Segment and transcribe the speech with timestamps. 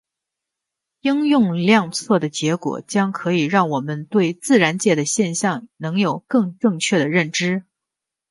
[1.01, 7.63] 应用量测的结果将可以让我们对自然界的现象能有更正确的认知。